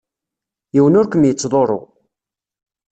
Yiwen 0.73 0.97
ur 0.99 1.07
kem-yettḍurru. 1.07 1.81